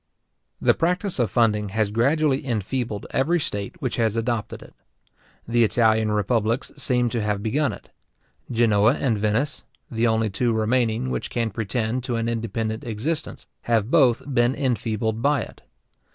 [0.59, 4.73] The practice of funding has gradually enfeebled every state which has adopted it.
[5.47, 7.91] The Italian republics seem to have begun it.
[8.49, 13.91] Genoa and Venice, the only two remaining which can pretend to an independent existence, have
[13.91, 15.61] both been enfeebled by it.